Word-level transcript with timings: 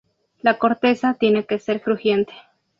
La 0.41 0.57
corteza 0.57 1.13
tiene 1.13 1.45
que 1.45 1.59
ser 1.59 1.79
crujiente. 1.79 2.33